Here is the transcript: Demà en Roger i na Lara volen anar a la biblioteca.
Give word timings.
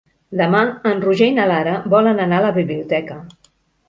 Demà 0.39 0.59
en 0.91 1.03
Roger 1.03 1.27
i 1.31 1.35
na 1.35 1.45
Lara 1.51 1.73
volen 1.95 2.21
anar 2.23 2.39
a 2.41 2.45
la 2.47 2.51
biblioteca. 2.57 3.19